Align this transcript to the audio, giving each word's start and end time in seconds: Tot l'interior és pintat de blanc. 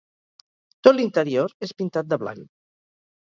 Tot 0.87 0.97
l'interior 0.99 1.53
és 1.67 1.75
pintat 1.81 2.09
de 2.15 2.19
blanc. 2.23 2.43